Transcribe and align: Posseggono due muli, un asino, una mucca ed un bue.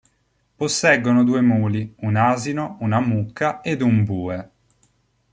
Posseggono 0.55 1.23
due 1.23 1.41
muli, 1.41 1.93
un 1.97 2.15
asino, 2.15 2.77
una 2.79 2.99
mucca 2.99 3.61
ed 3.61 3.83
un 3.83 4.03
bue. 4.03 4.49